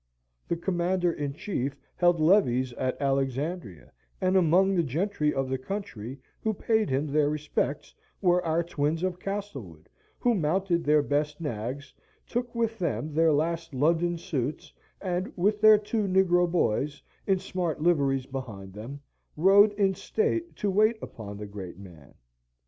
[0.47, 6.19] The Commander in Chief held levees at Alexandria, and among the gentry of the country,
[6.39, 11.93] who paid him their respects, were our twins of Castlewood, who mounted their best nags,
[12.25, 17.79] took with them their last London suits, and, with their two negro boys, in smart
[17.79, 19.01] liveries behind them,
[19.37, 22.15] rode in state to wait upon the great man.